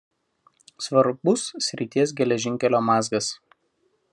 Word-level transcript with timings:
Svarbus 0.85 1.43
srities 1.67 2.15
geležinkelio 2.21 2.81
mazgas. 2.89 3.29